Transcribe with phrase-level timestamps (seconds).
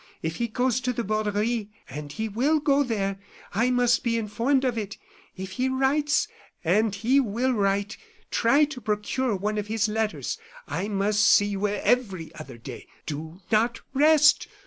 [0.23, 3.19] If he goes to the Borderie, and he will go there,
[3.53, 4.97] I must be informed of it.
[5.37, 6.27] If he writes,
[6.63, 7.97] and he will write,
[8.31, 10.39] try to procure one of his letters.
[10.67, 12.87] I must see you every other day.
[13.05, 14.47] Do not rest!